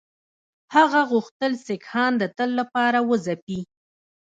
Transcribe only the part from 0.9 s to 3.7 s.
غوښتل سیکهان د تل لپاره وځپي.